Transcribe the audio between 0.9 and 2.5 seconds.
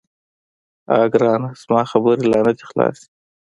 _اه ګرانه، زما خبرې لا